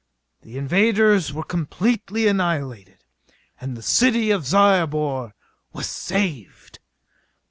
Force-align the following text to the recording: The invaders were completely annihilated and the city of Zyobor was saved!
The 0.41 0.57
invaders 0.57 1.31
were 1.31 1.43
completely 1.43 2.27
annihilated 2.27 3.05
and 3.59 3.77
the 3.77 3.83
city 3.83 4.31
of 4.31 4.47
Zyobor 4.47 5.35
was 5.73 5.85
saved! 5.87 6.79